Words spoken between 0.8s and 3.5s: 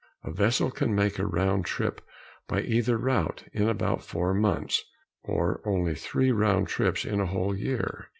make a round trip by either route